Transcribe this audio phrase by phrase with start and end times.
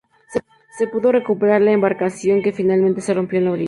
[0.79, 3.59] Se pudo recuperar la embarcación, que finalmente se rompió en la orilla.